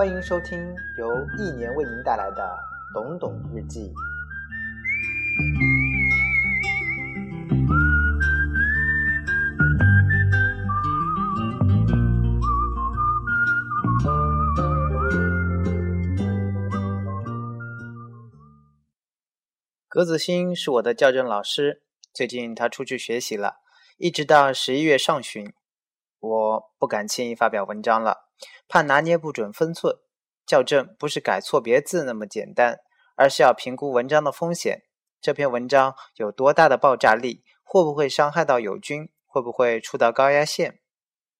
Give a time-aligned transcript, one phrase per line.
[0.00, 0.58] 欢迎收听
[0.96, 2.42] 由一年为您带来的
[2.94, 3.92] 《懂懂日记》。
[19.86, 21.82] 格子欣是我的校正老师，
[22.14, 23.56] 最近他出去学习了，
[23.98, 25.52] 一直到十一月上旬，
[26.20, 28.29] 我不敢轻易发表文章了。
[28.70, 29.96] 怕拿捏不准分寸，
[30.46, 32.78] 校正不是改错别字那么简单，
[33.16, 34.84] 而是要评估文章的风险。
[35.20, 37.42] 这篇文章有多大的爆炸力？
[37.64, 39.08] 会不会伤害到友军？
[39.26, 40.78] 会不会触到高压线？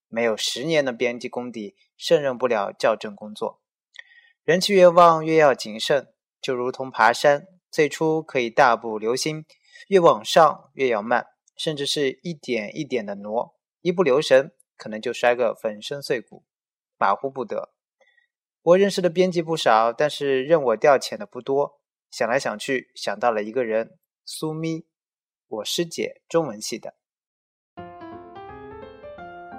[0.08, 3.60] 没有十年的编辑功底，胜任不了校正工作。
[4.42, 6.08] 人气越旺，越要谨慎，
[6.42, 9.46] 就如同爬山，最初可以大步流星，
[9.86, 16.42] 越往上越要慢，甚至是一点一点的挪，一不留神，可能就摔个粉身碎骨。
[17.00, 17.70] 马虎不得。
[18.62, 21.80] 我认识的编辑不少，但是任我调遣的不多。
[22.10, 24.86] 想来想去，想到了一个人，苏咪，
[25.48, 26.92] 我师姐，中文系的。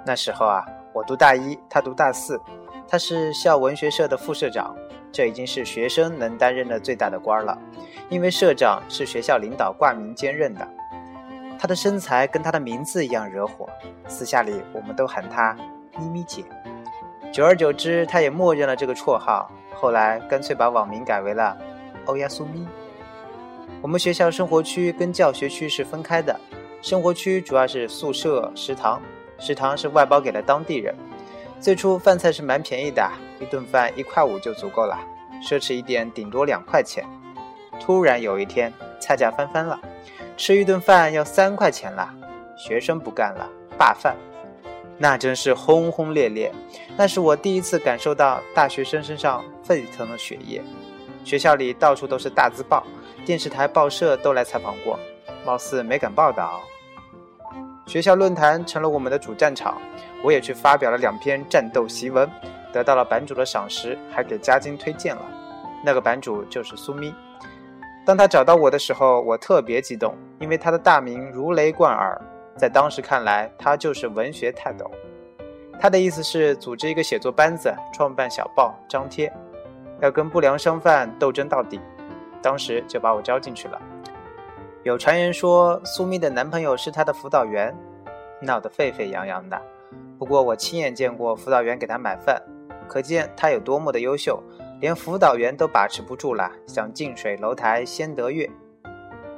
[0.06, 2.40] 那时候啊，我读大一，她读大四。
[2.86, 4.76] 她是校文学社的副社长，
[5.10, 7.58] 这已经是学生能担任的最大的官了。
[8.08, 10.68] 因为社长是学校领导挂名兼任的。
[11.58, 13.68] 她的身材跟她的名字一样惹火，
[14.06, 15.54] 私下里我们都喊她
[15.98, 16.44] 咪咪姐。
[17.32, 19.50] 久而久之，他也默认了这个绰号。
[19.74, 21.56] 后来干脆把网名改为了
[22.04, 22.66] 欧亚苏咪。
[23.80, 26.38] 我们学校生活区跟教学区是分开的，
[26.82, 29.00] 生活区主要是宿舍、食堂，
[29.38, 30.94] 食堂是外包给了当地人。
[31.58, 33.10] 最初饭菜是蛮便宜的，
[33.40, 34.98] 一顿饭一块五就足够了，
[35.42, 37.02] 奢侈一点顶多两块钱。
[37.80, 39.80] 突然有一天，菜价翻番了，
[40.36, 42.12] 吃一顿饭要三块钱了，
[42.58, 44.14] 学生不干了，罢饭。
[44.98, 46.52] 那真是轰轰烈烈，
[46.96, 50.62] 那是我第一次感受到大学生身上沸腾的血液。
[51.24, 52.84] 学校里到处都是大字报，
[53.24, 54.98] 电视台、报社都来采访过，
[55.44, 56.60] 貌似没敢报道。
[57.86, 59.80] 学校论坛成了我们的主战场，
[60.22, 62.30] 我也去发表了两篇战斗檄文，
[62.72, 65.22] 得到了版主的赏识，还给加金推荐了。
[65.84, 67.12] 那个版主就是苏咪。
[68.06, 72.20] 当他找到我的时候，我特别激动，因为他的大名如雷贯耳。
[72.56, 74.90] 在当时看来，他就是文学泰斗。
[75.80, 79.32] 他的意思是组织一个写作班子，创办小报，张贴，
[80.00, 81.80] 要跟不良商贩斗争到底。
[82.40, 83.80] 当时就把我招进去了。
[84.84, 87.74] 有传言说苏咪的男朋友是她的辅导员，
[88.40, 89.60] 闹得沸沸扬扬的。
[90.18, 92.40] 不过我亲眼见过辅导员给她买饭，
[92.88, 94.42] 可见她有多么的优秀，
[94.80, 98.48] 连辅导员都把持不住了，想近水楼台先得月。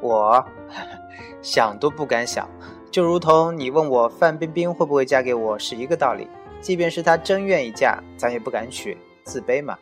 [0.00, 0.44] 我
[1.40, 2.48] 想都不敢想。
[2.94, 6.28] 就如同你问我范冰冰会不会嫁给我是一个道理，
[6.60, 9.76] 即便是她真愿意嫁，咱也不敢娶，自卑嘛。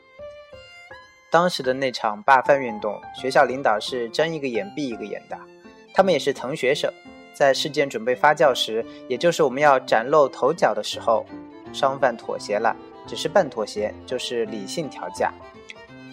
[1.31, 5.39] 当时的那场罢饭运动，学校领导是睁一个眼闭一个眼的，
[5.93, 6.91] 他们也是疼学生。
[7.35, 11.27] 在事件准备发酵时，也就是我们要崭露头角的时候，
[11.71, 12.75] 商贩妥协了，
[13.07, 15.31] 只是半妥协，就是理性调价。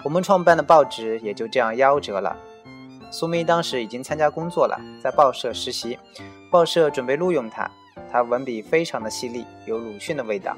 [0.03, 2.35] 我们创办的报纸也就这样夭折了。
[3.09, 5.97] 苏咪当时已经参加工作了，在报社实习。
[6.51, 7.69] 报社准备录用他，
[8.11, 10.57] 他文笔非常的犀利，有鲁迅的味道。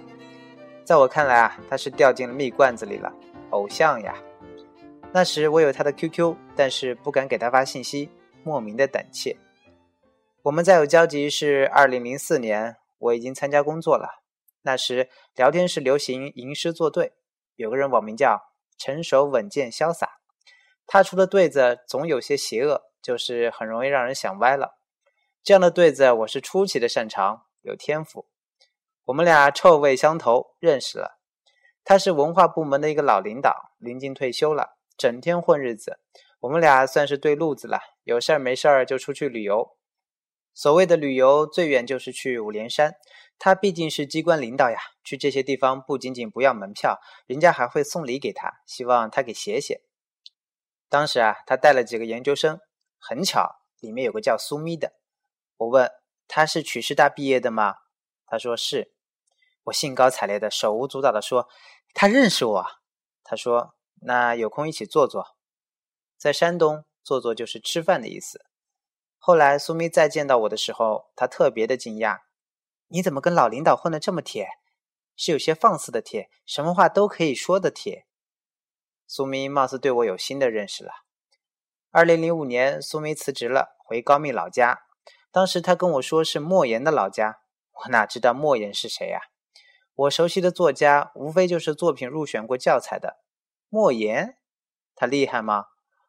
[0.86, 3.12] 在我看来啊，他是掉进了蜜罐子里了，
[3.50, 4.16] 偶像呀。
[5.12, 8.10] 那时我有他的 QQ，但是不敢给他发信息，
[8.44, 9.36] 莫名的胆怯。
[10.44, 14.22] 我们再有交集是二零零四年，我已经参加工作了。
[14.62, 17.12] 那时聊天室流行吟诗作对，
[17.58, 18.42] 有个人网名叫
[18.78, 20.20] 成熟稳健潇洒，
[20.88, 24.78] 他出的对子总有些邪恶，就是很容易让人想歪了。
[25.44, 28.28] 这样的对子，我是出奇的擅长，有天赋。
[29.06, 31.20] 我们俩臭味相投，认识了。
[31.84, 36.00] 他是文化部门的一个老领导，临近退休了，整天混日子。
[36.42, 39.76] 我们俩算是对路子了，有事儿没事儿就出去旅游。
[40.54, 42.94] 所谓的旅游，最远就是去五连山。
[43.40, 49.82] 他毕竟是机关领导呀，去这些地方不仅仅不要门票，人家还会送礼给他，希望他给写写。
[50.88, 52.60] 当时啊，他带了几个研究生，
[53.00, 54.94] 很巧，里面有个叫苏咪的。
[55.62, 55.92] 我问
[56.28, 57.76] 他是曲师大毕业的吗？
[58.26, 58.96] 他说是。
[59.66, 61.48] 我兴高采烈的手舞足蹈的说
[61.94, 62.66] 他认识我。
[63.24, 65.38] 他说那有空一起坐坐。
[66.18, 68.44] 在山东坐坐就是吃饭的意思。
[69.20, 72.22] 后来苏咪再见到我的时候，他特别的惊讶。
[72.88, 74.48] 你怎么跟老领导混得这么铁？
[75.16, 78.08] 是有些放肆的铁，什么话都可以说的铁。
[79.06, 80.92] 苏咪貌似对我有新的认识了。
[81.92, 84.88] 二零零五年，苏咪辞职了，回高密老家。
[85.32, 87.40] 当时他跟我说是莫言的老家，
[87.72, 89.22] 我哪知道莫言是谁呀？
[89.96, 93.18] 我熟悉的作家，无非就是作品入选过教材的
[93.70, 94.38] 莫言。
[94.96, 95.66] 他厉害吗？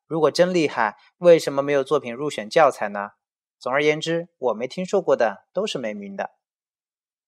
[0.07, 3.11] 如果真厉害，为什么没有作品入选教材呢？
[3.59, 6.33] 总而言之，我没听说过的都是没名的。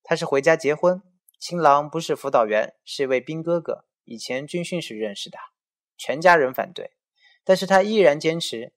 [0.02, 1.00] 他是回家结婚，
[1.38, 5.38] 新郎不是辅导员，是一位兵哥哥，以前军训时认识的，
[5.96, 6.90] 全家人反对，
[7.44, 8.74] 但是他依然坚持。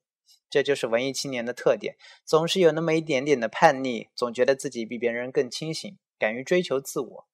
[0.49, 7.27] 这就是文艺青年的特点，总是有那么一点点的叛逆，总觉得自己比别人更清醒，敢于追求自我。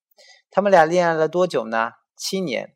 [0.50, 1.92] 他们俩恋爱了多久呢？
[2.16, 2.76] 七年。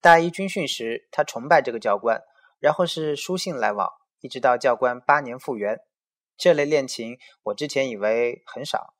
[0.00, 2.22] 大一军训时，他崇拜这个教官，
[2.60, 3.88] 然后是书信来往，
[4.20, 5.80] 一直到教官八年复员。
[6.36, 8.94] 这类恋情，我之前以为很少，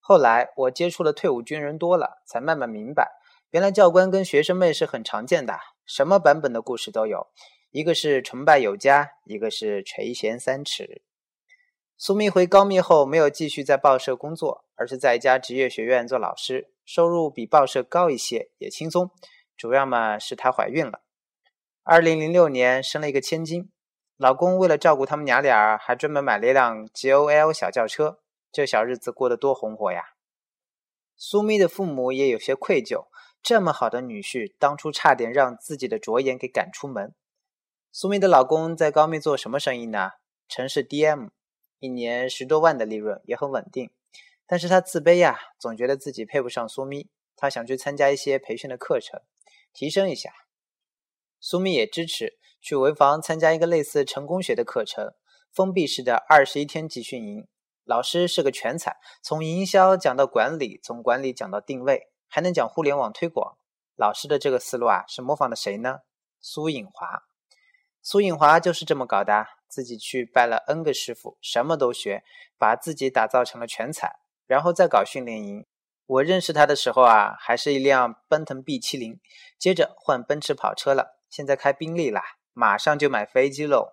[0.00, 3.12] 后来我接触了退伍军人多了，才慢慢明白，
[3.50, 7.28] 原来教官跟学生妹是很常见的，什么版本的故事都有。
[7.70, 11.02] 一个是崇拜有加，一个是垂涎三尺。
[11.96, 19.10] 苏密回高密后，没有继续在报社工作，而是在一家职业学院做老师，收入比报社高一些，也轻松。
[19.56, 21.02] 主要嘛是她怀孕了，
[21.84, 23.70] 二零零六年生了一个千金。
[24.16, 28.20] 老公为了照顾他们娘俩，还专门买了一辆 GOL 小轿车，
[28.50, 30.14] 这小日子过得多红火呀！
[31.16, 33.06] 苏密的父母也有些愧疚，
[33.40, 37.14] 这么好的女婿，当初差点让自己的着眼给赶出门。
[37.92, 40.10] 苏密的老公在高密做什么生意呢？
[40.48, 41.30] 城市 DM，
[41.80, 43.90] 一年十多万的利润，也很稳定。
[44.46, 47.10] 但是他自卑呀，总觉得自己配不上苏咪。
[47.36, 49.20] 他想去参加一些培训的课程，
[49.72, 50.30] 提升一下。
[51.40, 55.14] 苏密也支持去潍坊参加一个类似成功学的课程，
[55.52, 57.48] 封闭式的二十一天集训营。
[57.84, 63.56] 老师是个全才，从营销讲到管理，从管理讲到定位，还能讲互联网推广。
[63.96, 65.98] 老师的这个思路啊，是模仿的谁呢？
[66.40, 67.29] 苏颖华。
[68.02, 72.24] 苏颖华就是这么搞的，自己去拜了 N 个师傅，什么都学，
[72.58, 75.66] 把自己打造成了全才，然后再搞训练营。
[76.06, 79.20] 我认识他的时候啊，还是一辆奔腾 B 七零，
[79.58, 82.22] 接着换奔驰跑车了，现在开宾利啦，
[82.54, 83.92] 马上就买飞机喽。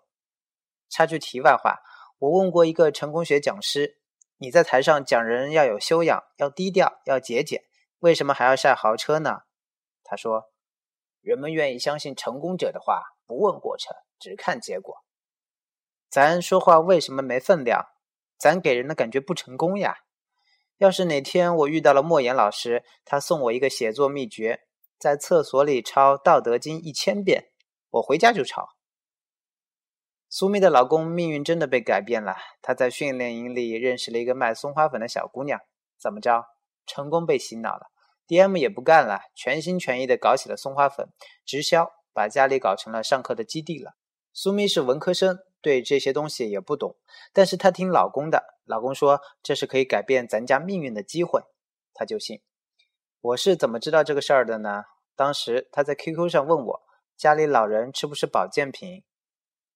[0.90, 1.82] 插句题外话，
[2.18, 4.00] 我问过一个成功学讲师
[4.40, 7.66] ：“你在台上讲人要有修养，要低调，要节俭，
[8.00, 9.42] 为什么还要晒豪车呢？”
[10.06, 10.46] 他说
[11.22, 14.96] ：“人们愿意相信成功者的话。”不问过程，只看结果。
[16.10, 17.86] 咱说话为什么没分量？
[18.40, 19.98] 咱给人的感觉不成功呀。
[20.78, 24.62] 要是哪天我遇到了莫言老师，他送我一个写作秘诀，
[24.98, 27.52] 在厕所里抄《道德经》一千遍，
[27.90, 28.70] 我回家就抄。
[30.30, 35.60] 苏密的老公命运真的被改变了，他在训练营里认识了一个卖松花粉的小姑娘，
[36.00, 36.46] 怎么着？
[36.86, 37.88] 成功被洗脑了
[38.28, 41.10] ，DM 也不干了，全心全意的搞起了松花粉
[41.46, 41.92] 直销。
[42.18, 43.92] 把家里搞成了上课的基地了。
[44.34, 46.96] 苏咪是文科生，对这些东西也不懂，
[47.32, 51.44] 但是她听老公的，老公说这是可以改变咱家命运的机会，
[51.94, 52.42] 她就信。
[53.22, 54.86] 我是怎么知道这个事儿的呢？
[55.16, 56.82] 当时她在 QQ 上问我，
[57.16, 59.04] 家里老人吃不吃保健品？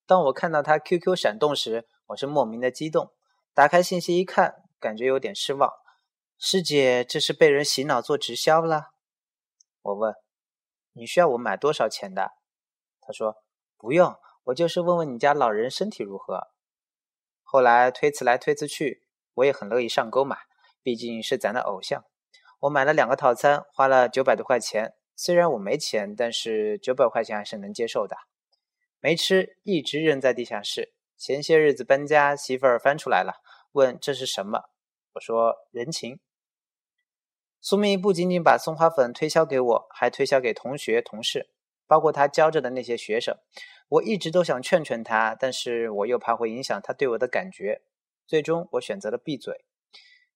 [0.08, 3.12] 当我看到她 QQ 闪动时，我是莫名的激动，
[3.54, 5.72] 打开信息一看，感觉有点失望。
[6.40, 8.86] 师姐，这是被人洗脑做直销了？
[9.84, 10.12] 我问。
[10.94, 12.32] 你需要我买多少钱的？
[13.00, 13.44] 他说
[13.78, 14.16] 不用，
[14.46, 16.50] 我就是问问你家老人身体如何。
[17.44, 20.38] 后来推辞来推辞去，我也很乐意上钩嘛，
[20.82, 22.06] 毕竟是咱的偶像。
[22.62, 24.94] 我买了两个套餐，花了九百多块钱。
[25.16, 28.16] 虽然我没钱，但是九百块钱还是能接受的。
[29.00, 30.94] 没吃，一直扔在地下室。
[31.18, 34.64] 前些日子搬家，媳妇儿翻出来了，问这是什么？
[35.14, 36.20] 我说人情。
[37.64, 41.52] 苏密不仅仅把松花粉推销给我，还推销给同学、同事，
[41.86, 43.38] 包括他教着的那些学生。
[43.88, 47.84] 我一直都想劝劝他，但是我又怕会影响他对我的感觉。
[48.26, 49.64] 最终，我选择了闭嘴。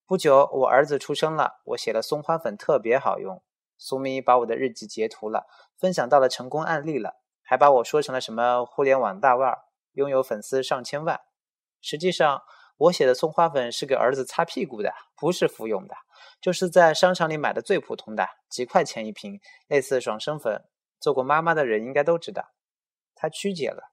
[0.05, 3.41] 不久，我儿子出生了，我写了松花粉特别好用。
[3.75, 9.63] 苏密把我的日记截图了，分享到了成功案例了，还把我说成了什么互联网大腕儿，
[9.93, 11.21] 拥有粉丝上千万。
[11.81, 12.43] 实际上，
[12.77, 15.95] 我写的松花粉是给儿子擦屁股的，不是服用的。
[16.45, 20.63] 就是在商场里买的最普通的，几块钱一瓶，类似爽身粉。
[20.99, 22.51] 做过妈妈的人应该都知道。
[23.15, 23.91] 他曲解了，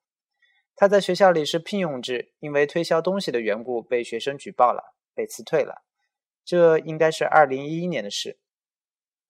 [0.76, 5.82] 他在学校里是聘用制，因为推销东西的缘故被学生举报了，被辞退了。
[6.44, 8.38] 这应该是二零一一年的事。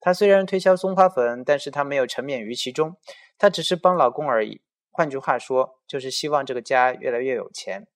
[0.00, 2.97] 他虽然推销松花粉，但是他没有沉湎于其中，
[3.38, 4.62] 他只是帮老公而已。
[4.91, 7.87] 换句话说，就是希望这个家越来越有钱。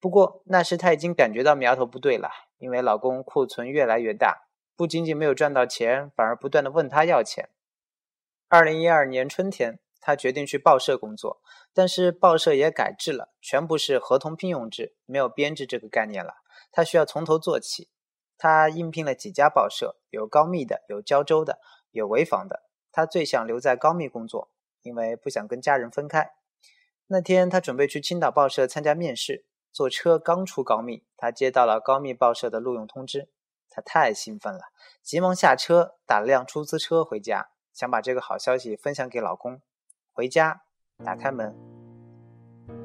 [0.00, 2.28] 不过那时他已经感觉到苗头不对了，
[2.58, 4.43] 因为老公库存越来越大。
[4.76, 7.50] 不仅仅没有赚到钱，反而不断的问他要钱。
[8.48, 11.40] 二零一二年春天，他决定去报社工作，
[11.72, 16.34] 但是报社也改制了，全部是合同聘用制，没有编制这个概念了。
[16.72, 17.88] 他需要从头做起。
[18.36, 21.60] 他应聘了几家报社，有高密的，有胶州的，
[21.92, 22.64] 有潍坊的。
[22.90, 24.50] 他最想留在高密工作，
[24.82, 26.32] 因为不想跟家人分开。
[27.06, 33.30] 那天他准备去青岛报社参加面试，坐车刚出高密，他接到了高密报社的录用通知。
[33.74, 34.60] 他太兴奋了，
[35.02, 39.60] 急忙下车，打了辆出租车回家，想把这个好消息分享给老公。
[40.12, 40.60] 回家，
[41.04, 41.52] 打开门，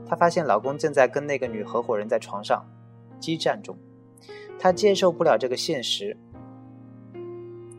[0.08, 2.65] 他发现老公正在跟那个女合伙人在床上
[3.19, 3.77] 激战中。
[4.58, 6.17] 他接受不了这个现实。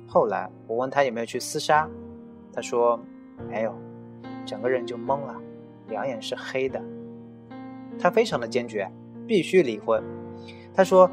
[0.07, 1.91] 后来我问他有没有去厮杀，
[2.53, 3.01] 他说
[3.49, 3.77] 没有，
[4.47, 5.37] 整个人就懵了，
[5.89, 6.81] 两眼是黑的。
[7.99, 8.89] 他非常的坚决，
[9.27, 10.01] 必须离婚。
[10.73, 11.11] 他说。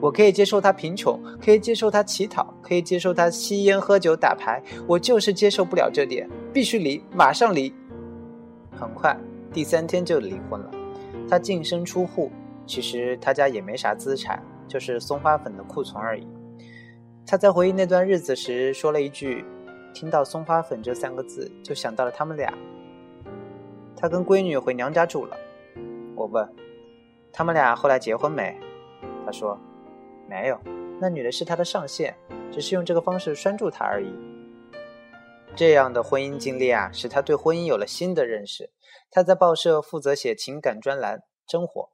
[0.00, 7.74] 我可以接受他贫穷，可以接受他乞讨，可以接受他吸烟、喝酒、打牌，我就是接受不了这点，必须离，马上离。
[8.78, 9.16] 很快，
[9.52, 10.70] 第三天就离婚了。
[11.28, 12.30] 他净身出户，
[12.64, 16.26] 其实他家也没啥资产，就是松花粉的库存而已。
[17.26, 19.44] 他在回忆那段日子时说了一句
[19.92, 22.52] ：“听到松花粉这三个字，就想到了他们俩。”
[23.96, 25.36] 他跟闺女回娘家住了。
[26.14, 26.48] 我问
[27.32, 28.56] ：“他们俩后来结婚没？”
[29.26, 29.58] 他说。
[30.28, 30.60] 没有，
[31.00, 32.14] 那女的是他的上线，
[32.52, 34.12] 只是用这个方式拴住他而已。
[35.56, 38.70] 这样的婚姻经历啊，使他对婚姻有了新的认识。
[39.10, 41.88] 他在报社负责写情感专栏，真火。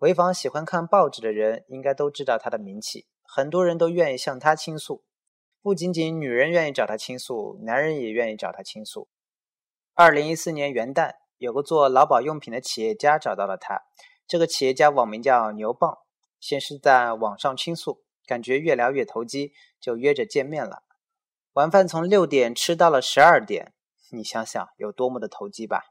[0.00, 5.04] 潍坊喜欢看报纸的人应该都知道他的名气，很多人都愿意向他倾诉。
[5.62, 9.08] 不仅仅女人愿意找他倾诉，男人也愿意找他倾诉。
[9.94, 13.82] 二零一四年元旦，有个做劳保用品的企业家找到了他，
[14.26, 16.03] 这个企业家网名叫牛蒡。
[16.44, 20.82] 先是在网上倾诉，感觉越聊越投机，就约着见面了。
[21.54, 23.72] 晚饭从六点吃到了十二点，
[24.10, 25.84] 你想想有多么的投机吧。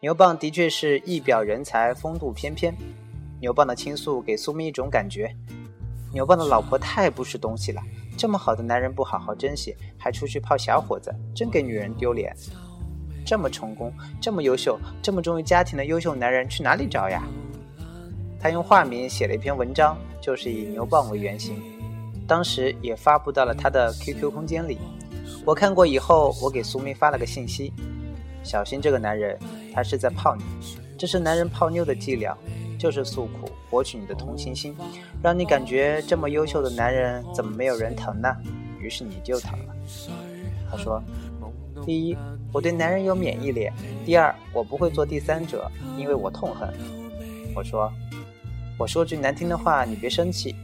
[0.00, 2.74] 牛蒡的确是一表人才，风度翩翩。
[3.42, 5.36] 牛蒡的倾诉给苏明一种感觉：
[6.14, 7.82] 牛蒡的老婆太不是东西了，
[8.16, 12.34] 这么好的男人不好好珍惜，还出去泡小伙子，真给女人丢脸。
[13.26, 17.22] 这么成功、这么优秀、这么忠于家庭的优秀男人去哪里找呀？
[18.42, 21.62] 他用化名写了一篇文章，就是以牛蒡为原型，
[22.26, 24.78] 当时也发布到了他的 QQ 空间里。
[25.44, 27.70] 我看过以后，我给苏明发了个信息：
[28.42, 29.38] 小心这个男人，
[29.74, 30.42] 他是在泡你，
[30.96, 32.34] 这是男人泡妞的伎俩，
[32.78, 34.74] 就是诉苦，博取你的同情心，
[35.22, 38.34] 让你感觉这么优秀的男人怎么没有人疼呢？
[38.80, 39.74] 于是你就疼了。
[40.70, 41.02] 他说：
[41.84, 42.16] 第一，
[42.52, 43.68] 我对男人有免疫力；
[44.06, 46.72] 第二，我不会做第三者，因为我痛恨。
[47.54, 47.92] 我说。
[48.80, 50.56] 我说句难听的话，你别生气。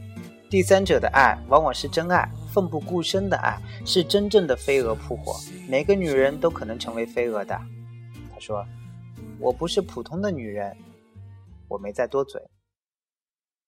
[0.49, 5.35] 第三者的爱往往是真爱，奋不顾身的爱是真正的飞蛾扑火。
[5.69, 7.55] 每个女人都可能成为飞蛾的。
[8.33, 8.65] 他说
[9.39, 10.75] ：“我不是普通的女人。”
[11.69, 12.41] 我没再多嘴。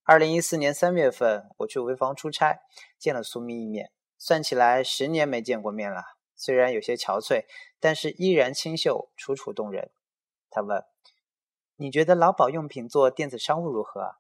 [0.02, 2.62] 二零一四年三月份，我去潍坊出差，
[2.98, 3.92] 见了苏咪一面。
[4.18, 6.02] 算起来十年没见过面了，
[6.36, 7.46] 虽然有些憔悴，
[7.80, 9.92] 但是依然清秀，楚楚动人。
[10.50, 10.84] 他问
[11.78, 14.16] ：“你觉得劳保用品做电子商务如何？”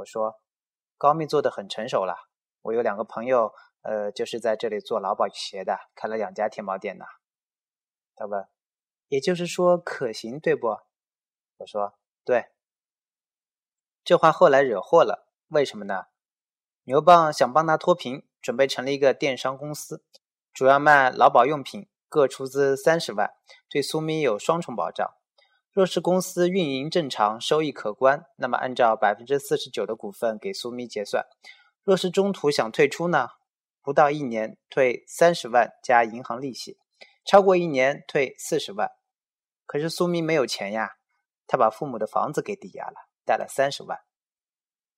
[0.00, 0.40] 我说，
[0.96, 2.28] 高密做的很成熟了。
[2.62, 3.52] 我有两个朋友，
[3.82, 7.04] 呃，就是在这里做劳保鞋的，开了两家天猫店呢。
[8.14, 8.48] 他问，
[9.08, 10.68] 也就是说可行对不？
[11.58, 12.46] 我说对。
[14.02, 16.06] 这话后来惹祸了，为什么呢？
[16.84, 20.04] 牛蒡想帮他脱贫，准备成立一个电商公司，
[20.52, 23.34] 主要卖劳保用品，各出资三十万，
[23.68, 25.14] 对苏咪有双重保障。
[25.72, 31.24] 若是公司运营正常，收益可观，那么按照百分之四十九的股份给苏咪结算。
[31.84, 33.28] 若是中途想退出呢？
[33.82, 36.76] 不到一年退三十万加银行利息，
[37.24, 38.90] 超过一年退四十万。
[39.64, 40.90] 可是苏咪没有钱呀，
[41.46, 43.96] 他把父母的房子给抵押了，贷了三十万。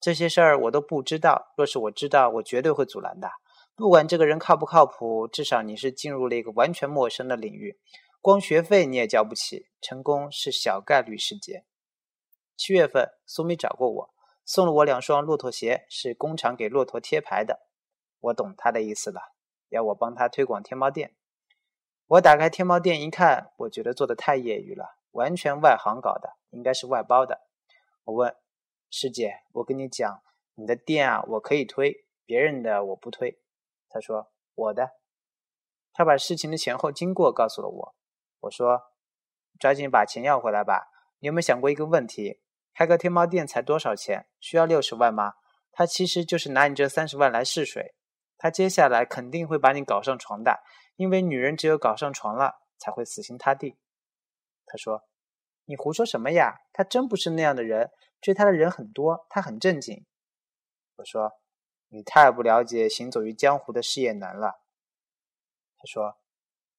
[0.00, 3.30] 这些事儿我都不知道，若是我知道，我绝对会阻拦的。
[3.76, 7.78] 不管这个人靠不靠谱，至少你是进入了一个完全陌生的领域。
[8.22, 11.66] 光学费你也交不起，成功是小概率事件。
[12.56, 14.14] 七月份，苏米找过我，
[14.44, 17.66] 送了我两双骆驼鞋，是工厂给骆驼贴牌的。
[18.20, 19.32] 我懂他的意思了，
[19.70, 21.16] 要我帮他推广天猫店。
[22.06, 27.48] 我打开天猫店一看，我觉得做的太业余了，完全外行搞的，应该是外包的。
[28.04, 28.36] 我问
[28.88, 30.22] 师姐：“我跟你讲，
[30.54, 33.42] 你的店啊，我可以推，别人的我不推。”
[33.90, 34.90] 他说：“我的。”
[35.92, 37.94] 他把事情的前后经过告诉了我。
[38.42, 38.82] 我说
[39.58, 40.88] ：“抓紧把钱要回来吧。
[41.18, 42.40] 你有没有想过一个问题？
[42.74, 44.28] 开个天猫店才多少钱？
[44.40, 45.34] 需要六十万吗？
[45.70, 47.94] 他其实就是拿你这三十万来试水。
[48.36, 50.62] 他接下来肯定会把你搞上床的，
[50.96, 53.78] 因为女人只有搞上床了才会死心塌地。”
[54.66, 55.04] 他说
[55.66, 56.62] ：“你胡说什么呀？
[56.72, 60.04] 他真不是那样的人，追他的人很多，他很正经。”
[60.96, 61.32] 我说
[61.88, 64.62] ：“你太不了解行走于江湖的事业男了。
[65.76, 66.18] 他说：“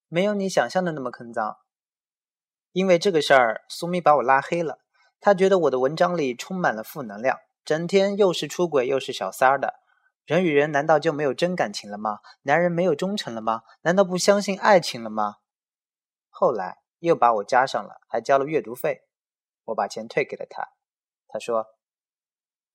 [0.08, 1.58] 没有你想象的那么坑脏。”
[2.72, 4.80] 因为这个事儿，苏咪把我拉黑了。
[5.20, 9.80] 他觉得我的文章里充满了负能量，整天又是出轨又是小三儿的。
[10.26, 12.18] 人与人难道就没有真感情了吗？
[12.42, 13.62] 男人没有忠诚了吗？
[13.82, 15.36] 难道不相信爱情了吗？
[16.28, 19.02] 后来又把我加上了，还交了阅读费。
[19.66, 20.70] 我把钱退给了他。
[21.28, 21.66] 他说：“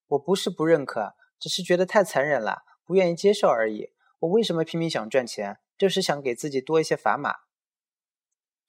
[0.08, 3.92] 我不是不认可，只是觉得太残忍了，不愿意接受而已。
[4.20, 5.60] 我为什么拼命想赚钱？
[5.80, 7.34] 就是想给自己多一些砝码。”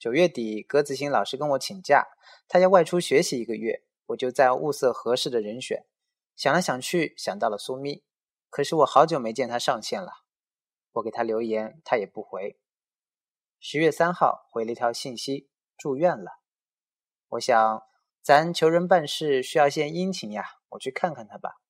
[0.00, 2.08] 九月底，格子欣老师跟我请假，
[2.48, 5.84] 他要外出学习一个月，我就在物色合适的人选。
[6.34, 8.02] 想来想去，想到了苏咪，
[8.48, 10.24] 可是我好久没见他上线了。
[10.92, 12.58] 我给他留言，他也不回。
[13.60, 16.40] 十月三号回了一条信息：住院了。
[17.28, 17.82] 我想，
[18.22, 21.60] 咱求人办事需要献殷勤呀，我去看看他吧。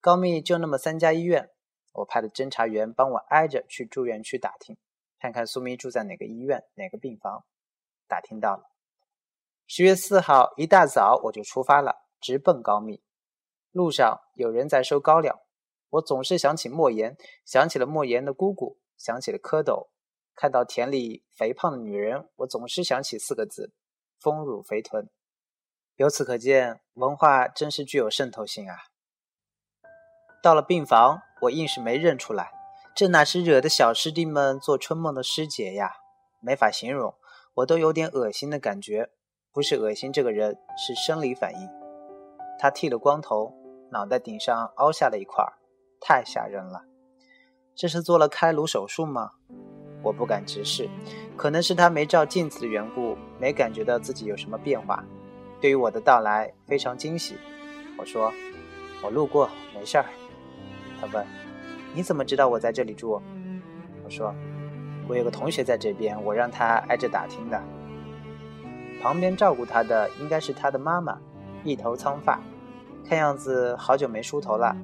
[0.00, 1.50] 高密就那么三家医院，
[1.94, 4.76] 我派的侦查员帮我挨着去住院区打听，
[5.18, 7.44] 看看苏咪住在哪个医院、哪个病房。
[8.06, 8.64] 打听到了，
[9.66, 13.02] 十月四号一大早我就出发了，直奔高密。
[13.70, 15.40] 路上有人在收高粱，
[15.88, 19.88] 我总是想起莫言，想起了莫言的姑姑，想起了蝌蚪。
[20.34, 23.72] 看到田里肥胖的女人，我总是想起四个字：
[24.20, 25.08] 丰乳肥臀。
[25.94, 28.76] 由此可见，文化真是具有渗透性啊！
[30.42, 32.50] 到了病房，我硬是没认出来，
[32.94, 35.90] 这哪是惹得小师弟们做春梦的师姐呀？
[36.40, 37.14] 没法形容。
[37.54, 39.10] 我都有点恶心的感觉，
[39.52, 41.68] 不是恶心这个人，是生理反应。
[42.58, 43.54] 他剃了光头，
[43.92, 45.44] 脑袋顶上凹下了一块，
[46.00, 46.82] 太吓人了。
[47.76, 49.32] 这是做了开颅手术吗？
[50.02, 50.88] 我不敢直视，
[51.36, 55.04] 可能是他没照镜子的缘故，没感觉到自己有什么变化。
[55.60, 57.36] 对于我的到来非常惊喜。
[57.96, 58.32] 我说
[59.02, 60.06] ：“我路过，没事儿。”
[61.04, 61.26] 他问
[61.92, 63.20] ：“你怎么知道我在这里住？”
[64.04, 64.34] 我说。
[65.06, 67.62] 我有个同学在这边，我让他挨着打听的。
[69.02, 71.18] 旁边照顾他的应该是他的妈妈，
[71.62, 72.40] 一头苍发，
[73.06, 74.74] 看样子好久没梳头了。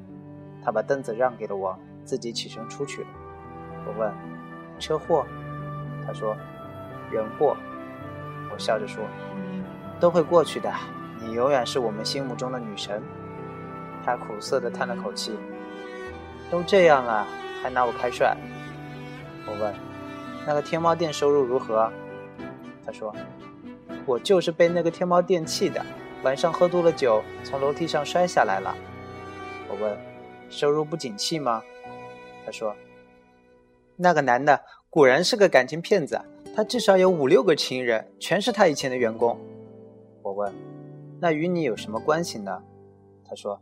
[0.62, 3.08] 他把凳子让给了我，自己起身出去了。
[3.86, 4.12] 我问
[4.78, 5.24] ：“车祸？”
[6.06, 6.36] 他说
[7.10, 7.56] ：“人祸。”
[8.52, 9.02] 我笑着说
[9.98, 10.70] ：“都会过去的，
[11.18, 13.02] 你永远是我们心目中的女神。”
[14.04, 15.32] 他苦涩地叹了口气
[16.50, 17.26] ：“都这样了，
[17.62, 18.36] 还拿我开涮？”
[19.46, 19.74] 我问。
[20.46, 21.92] 那个天猫店收入如何？
[22.84, 23.14] 他说
[24.06, 25.84] ：“我就是被那个天猫店气的，
[26.22, 28.74] 晚上喝多了酒，从楼梯上摔下来了。”
[29.68, 29.96] 我问
[30.48, 31.62] ：“收入不景气吗？”
[32.44, 32.74] 他说
[33.96, 36.18] ：“那个男的果然是个感情骗子，
[36.56, 39.38] 他至少有五六个情人，全是他以前的员工。”
[40.24, 40.52] 我问
[41.20, 42.62] ：“那与你有什么关系呢？”
[43.28, 43.60] 他说：“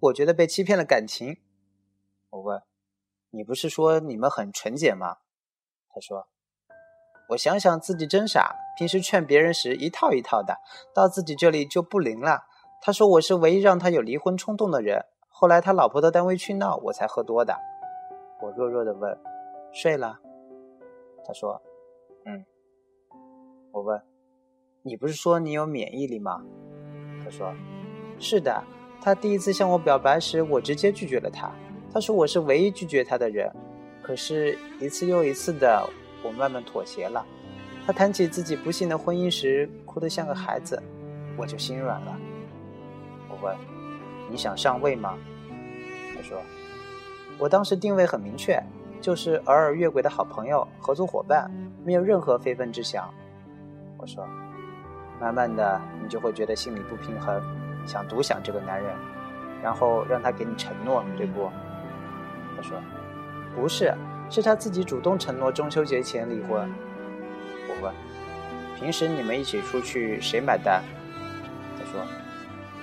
[0.00, 1.36] 我觉得被欺骗了感情。”
[2.32, 2.62] 我问
[3.30, 5.18] ：“你不是说你们很纯洁吗？”
[5.92, 6.28] 他说
[7.28, 10.56] ：“我想想自己真傻，平时劝别人时一套一套的，
[10.94, 12.44] 到自己这里就不灵了。”
[12.80, 17.54] 他说：“我是唯一让他有离婚冲动的人。”后来他老婆到单位去闹，我才喝多的。
[18.40, 19.18] 我弱弱的问
[19.72, 20.18] ：“睡了？”
[21.26, 21.60] 他说
[22.24, 22.46] ：“嗯。”
[23.72, 24.02] 我问
[24.82, 26.42] ：“你不是说你有免疫力吗？”
[27.22, 27.54] 他说
[28.18, 28.64] ：“是的。”
[29.02, 31.52] 他第一次向我表白时，我直接拒绝了他。
[31.92, 33.50] 他说我是唯一拒绝他的人。
[34.02, 35.88] 可是，一次又一次的，
[36.24, 37.24] 我慢慢妥协了。
[37.86, 40.82] 他谈起自己不幸的婚姻时，哭得像个孩子，
[41.36, 42.16] 我就心软了。
[43.28, 43.56] 我问
[44.28, 45.16] ：“你想上位吗？”
[46.16, 46.42] 他说
[47.38, 48.60] ：“我当时定位很明确，
[49.00, 51.48] 就是偶尔越轨的好朋友、合作伙伴，
[51.84, 53.08] 没有任何非分之想。”
[53.98, 54.26] 我说
[55.20, 57.40] ：“慢慢的，你就会觉得心里不平衡，
[57.86, 58.92] 想独享这个男人，
[59.62, 61.48] 然后让他给你承诺，对不？”
[62.62, 62.80] 他说。
[63.54, 63.94] 不是，
[64.30, 66.66] 是他自己主动承诺中秋节前离婚。
[67.68, 67.92] 我问
[68.80, 70.82] ：“平时你们一起出去谁买单？”
[71.76, 72.00] 他说：“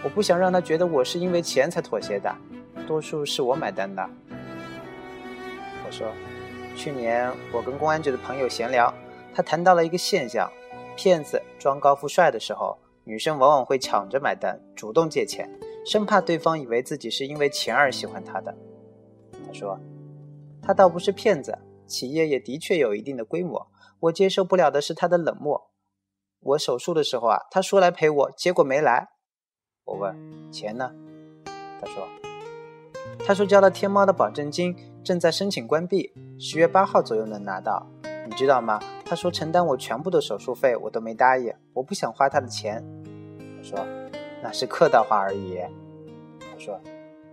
[0.05, 2.31] 我不想让他觉得我是因为钱才妥协的，
[2.85, 4.07] 多数是我买单的。”
[5.87, 6.07] 我说
[6.77, 8.93] ：“去年我跟公安局的朋友闲聊，
[9.33, 10.47] 他谈到了一个现象：
[10.95, 15.49] 骗子装高富帅的时候，女生往往会抢着买单，主动借钱，
[15.83, 18.55] 生怕对方以为自己是因为钱而喜欢他的。”
[19.49, 19.79] 他说。
[20.61, 21.57] 他倒不是骗子，
[21.87, 23.71] 企业也的确有一定的规模。
[24.01, 25.71] 我接受不了的是他的冷漠。
[26.41, 29.07] 我手术的时候啊，他说来陪我，结果没来。
[29.85, 30.91] 我问钱呢？
[31.81, 32.07] 他说，
[33.25, 37.87] 他说交了天猫的保证金，正在申请关闭，十月八号左右能拿到。
[38.27, 38.79] 你知道吗？
[39.05, 42.83] 他说承担我全部的手术费，我都没答应，我不想花他的钱。
[43.57, 43.79] 我说
[44.43, 45.57] 那是客套话而已。
[46.39, 46.79] 他说，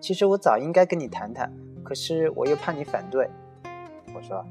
[0.01, 1.53] 其实我早应该跟你谈谈。
[1.87, 3.31] 可是我又怕你反对。
[4.13, 4.45] 我说：“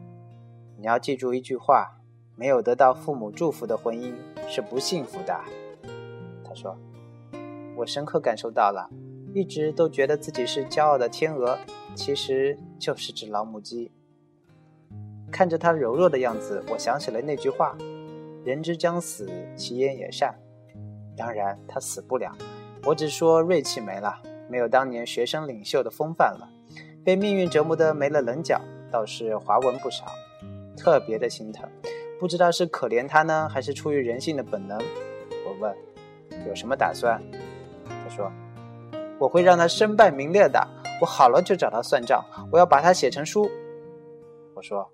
[0.79, 1.97] 你要记住一句话，
[2.37, 4.13] 没有得到父母祝福的婚姻
[4.47, 5.37] 是不幸福的。”
[6.47, 6.77] 他说
[7.75, 8.89] ：“我深刻感受到了，
[9.33, 11.57] 一直都觉得自己是骄傲的天鹅，
[11.93, 13.91] 其实就是只老母鸡。”
[15.29, 17.77] 看着他柔弱的样子，我想起了那句话
[18.45, 20.33] ：“人之将死，其言也善。”
[21.17, 22.31] 当然，他死不了。
[22.85, 26.47] 我只说锐气没了，没有当年学生领袖的风范了，
[27.05, 28.59] 被命运折磨得没了棱角。
[28.91, 30.05] 倒是滑纹不少，
[30.77, 31.69] 特别的心疼，
[32.19, 34.77] 不知道是可怜他呢，还是出于人性的本能。
[35.45, 35.75] 我问，
[36.47, 37.21] 有什么打算？
[37.85, 38.31] 他说，
[39.19, 40.65] 我会让他身败名裂的。
[41.01, 43.49] 我好了就找他算账，我要把他写成书。
[44.53, 44.89] 我说，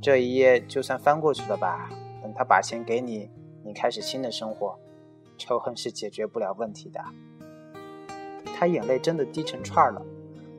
[0.00, 1.90] 这一页就算翻过去了吧。
[2.22, 3.28] 等他把钱给你，
[3.64, 4.78] 你开始新的生活，
[5.36, 7.00] 仇恨是解决不了问题的。
[8.56, 10.00] 他眼泪真的滴成串了，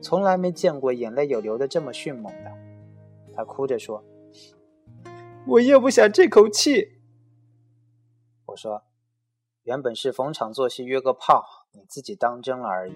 [0.00, 2.52] 从来没见过眼泪有流的这么迅猛的。
[3.34, 4.04] 他哭着说
[5.46, 7.00] ：“我咽不下这口气。”
[8.46, 8.84] 我说
[9.64, 12.94] ：“原本是逢场作戏约个炮，你自己当真了而已。”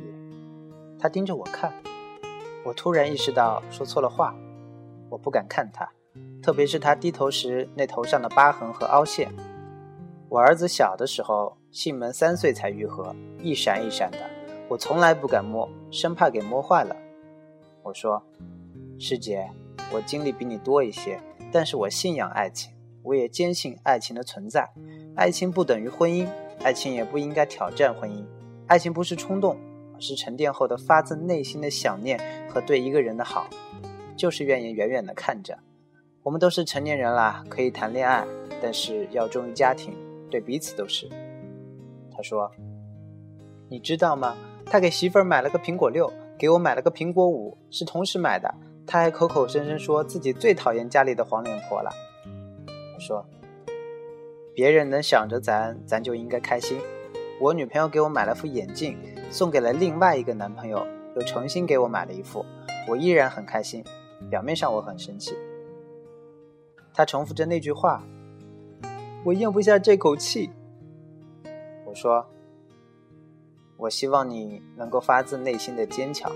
[0.98, 1.74] 他盯着我看，
[2.64, 4.34] 我突然意识到说错了话，
[5.10, 5.90] 我不敢看他，
[6.42, 9.32] 特别是他低头时那头上的疤痕和凹陷。
[10.28, 14.18] 我儿子小的时候，囟门三岁才愈合，一闪一闪的，
[14.70, 16.96] 我从来不敢摸，生怕给摸坏了。
[17.82, 18.22] 我说
[19.00, 19.50] ：“师姐。”
[19.92, 24.70] 我经历比你多一些，但是我信仰爱情，我也坚信爱情的存在。
[25.16, 26.28] 爱情不等于婚姻，
[26.62, 28.24] 爱情也不应该挑战婚姻。
[28.68, 29.56] 爱情不是冲动，
[29.98, 33.48] 是沉淀后的发自内心的想念和对一个人的好，
[34.14, 35.58] 就是愿意远远的看着。
[36.22, 38.24] 我们都是成年人啦，可以谈恋爱，
[38.62, 39.92] 但是要忠于家庭，
[40.30, 41.08] 对彼此都是。
[42.14, 42.48] 他说
[43.68, 44.36] ：“你知道吗？
[44.66, 48.54] 他给媳妇儿买了个苹果六，给我买了个苹果五，是同时买的。”
[48.86, 51.90] 他还口口声声说自己最讨厌家里的黄脸婆了。
[52.66, 53.24] 我说，
[54.52, 56.76] 别人能想着咱，咱就应该开心。
[57.40, 58.98] 我女朋友给我买了副眼镜，
[59.30, 62.44] 送给了另外一个男朋友，又重新给我买了一副，
[62.88, 63.84] 我依然很开心。
[64.28, 65.36] 表面上我很生气。
[66.92, 68.02] 他重复着那句话，
[69.24, 70.50] 我咽不下这口气。
[71.86, 72.28] 我说，
[73.80, 76.30] 我希望你能够发自内心的坚强。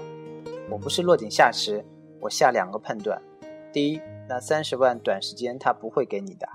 [0.70, 1.84] 我不是落井下石。
[2.22, 3.20] 我下两个判断：
[3.70, 6.46] 第一，那三十万短时间他不会给你的；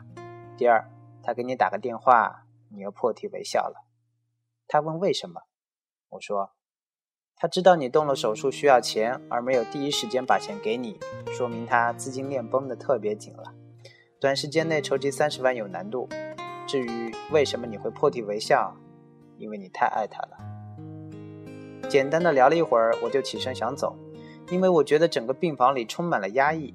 [0.58, 0.90] 第二，
[1.22, 3.86] 他给你打个电话，你又破涕为笑了。
[4.68, 5.42] 他问为什么？
[6.10, 6.54] 我说，
[7.36, 13.54] 他知道你动了手术需要钱，而没有第一时间把钱给你，说明他资金链绷得特别紧了，
[14.20, 16.10] 短时间内筹集三十万有难度。
[16.66, 18.76] 至于为什么你会破涕为笑，
[19.38, 20.49] 因为你太爱他了。
[21.90, 23.96] 简单的聊了一会儿，我就起身想走。
[24.52, 26.74] 因为我觉得整个病房里充满了压抑，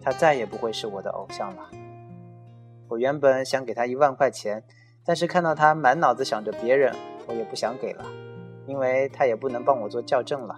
[0.00, 1.68] 他再也不会是我的偶像了。
[2.88, 4.62] 我原本想给他一万块钱，
[5.04, 6.94] 但是看到他满脑子想着别人，
[7.26, 8.04] 我也不想给了，
[8.66, 10.56] 因为他也不能帮我做校正了。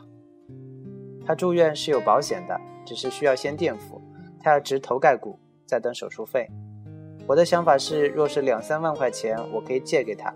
[1.27, 4.01] 他住院是有保险的，只是需要先垫付，
[4.41, 6.49] 他要植头盖骨，再等手术费。
[7.27, 10.33] 我的想法是，若是两三万块钱，我可以借给他。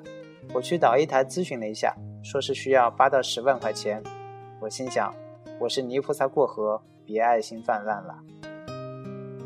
[0.53, 4.03] 我去导医台咨询了一下，说是需要八到十万块钱。
[4.61, 5.13] 我心想。
[5.59, 8.19] 我是泥菩萨过河，别爱心泛滥了。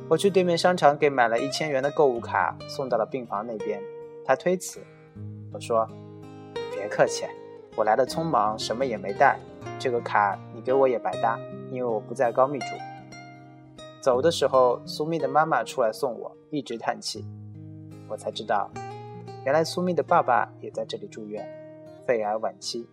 [0.08, 3.82] 我去对面商场给买了一千元的购物卡，送到了病房那边。
[4.24, 4.78] 他推辞，
[5.52, 5.88] 我说
[6.72, 7.24] ：“别客气，
[7.74, 9.36] 我来的匆忙，什么也没带。
[9.76, 11.36] 这个卡你给我也白搭，
[11.72, 12.66] 因为我不在高密住。”
[14.00, 17.24] 走的时候，苏密的妈妈出来送我，一直叹气。
[18.08, 18.70] 我才知道，
[19.44, 21.44] 原来苏密的爸爸也在这里住院，
[22.06, 22.88] 肺癌晚期。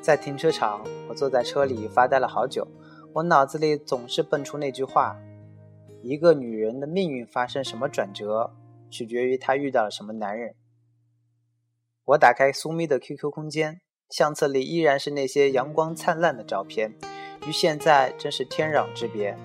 [0.00, 2.66] 在停车场，我坐在车里发呆了好久。
[3.12, 5.16] 我脑子里总是蹦出那句话：
[6.02, 8.52] 一个女人的命运发生什么转折，
[8.88, 10.54] 取决于她遇到了什么男人。
[12.04, 16.94] 我打开苏咪的 QQ 空间，相册里依然是那些阳光灿烂的照片，
[17.46, 19.36] 与现在真是天壤之别。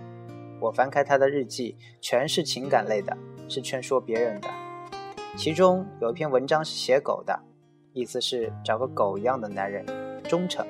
[0.62, 3.18] 我翻开她的日记，全是情感类的，
[3.50, 4.65] 是劝说别人的。
[5.38, 7.38] 其中有一篇文章是写狗的，
[7.92, 9.86] 意思是找个狗一样的男人。
[10.24, 10.66] 忠诚。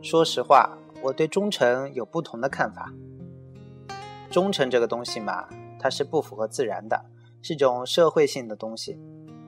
[0.00, 2.92] 说实话，我对忠诚有不同的看法。
[4.30, 5.48] 忠诚这个东西嘛，
[5.80, 7.06] 它是不符合自然的，
[7.42, 8.98] 是种社会性的东西。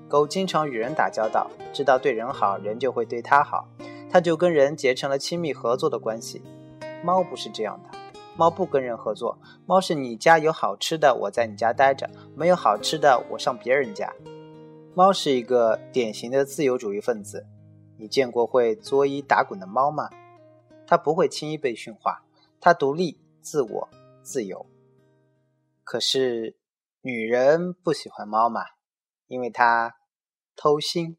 [0.09, 3.69] 狗经常与人打交道，知道对人好人就会对它好，
[4.11, 6.43] 它就跟人结成了亲密合作的关系。
[7.05, 7.99] 猫不是这样的，
[8.37, 14.13] 猫不跟人合作，猫是你家有好吃的，我在你家待着；没有好吃的，我上别人家。
[14.95, 17.47] 猫是一个典型的自由主义分子。
[17.99, 20.11] 你见过会作揖打滚的猫吗？
[20.87, 22.23] 它不会轻易被驯化，
[22.61, 23.89] 它独立、自我、
[24.23, 24.67] 自由。
[25.83, 26.57] 可是
[27.01, 28.61] 女人不喜欢猫嘛，
[29.29, 29.97] 因为它
[30.55, 31.17] 偷腥。